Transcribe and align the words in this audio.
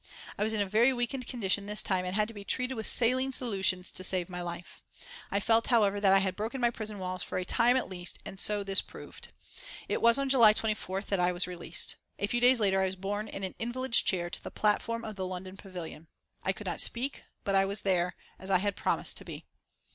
I 0.35 0.43
was 0.43 0.55
in 0.55 0.61
a 0.61 0.65
very 0.65 0.91
weakened 0.91 1.27
condition 1.27 1.67
this 1.67 1.83
time, 1.83 2.05
and 2.05 2.15
had 2.15 2.27
to 2.27 2.33
be 2.33 2.43
treated 2.43 2.73
with 2.73 2.87
saline 2.87 3.31
solutions 3.31 3.91
to 3.91 4.03
save 4.03 4.29
my 4.29 4.41
life. 4.41 4.81
I 5.29 5.39
felt, 5.39 5.67
however, 5.67 5.99
that 6.01 6.11
I 6.11 6.17
had 6.17 6.35
broken 6.35 6.59
my 6.59 6.71
prison 6.71 6.97
walls 6.97 7.21
for 7.21 7.37
a 7.37 7.45
time 7.45 7.77
at 7.77 7.87
least, 7.87 8.17
and 8.25 8.39
so 8.39 8.63
this 8.63 8.81
proved. 8.81 9.31
It 9.87 10.01
was 10.01 10.17
on 10.17 10.27
July 10.27 10.55
24th 10.55 11.05
that 11.09 11.19
I 11.19 11.31
was 11.31 11.45
released. 11.45 11.97
A 12.17 12.25
few 12.25 12.41
days 12.41 12.59
later 12.59 12.81
I 12.81 12.85
was 12.85 12.95
borne 12.95 13.27
in 13.27 13.43
an 13.43 13.53
invalid's 13.59 14.01
chair 14.01 14.31
to 14.31 14.43
the 14.43 14.49
platform 14.49 15.05
of 15.05 15.17
the 15.17 15.27
London 15.27 15.55
Pavillion. 15.55 16.07
I 16.43 16.51
could 16.51 16.65
not 16.65 16.81
speak, 16.81 17.21
but 17.43 17.53
I 17.53 17.65
was 17.65 17.81
there, 17.81 18.15
as 18.39 18.49
I 18.49 18.57
had 18.57 18.75
promised 18.75 19.17
to 19.17 19.23
be. 19.25 19.45